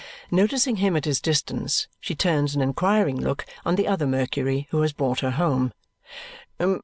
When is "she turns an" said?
1.99-2.61